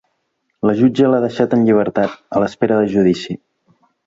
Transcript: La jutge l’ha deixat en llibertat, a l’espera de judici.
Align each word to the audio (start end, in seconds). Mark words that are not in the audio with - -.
La 0.69 0.73
jutge 0.79 1.09
l’ha 1.11 1.19
deixat 1.25 1.53
en 1.59 1.67
llibertat, 1.67 2.17
a 2.39 2.43
l’espera 2.45 2.81
de 2.81 2.91
judici. 2.97 3.39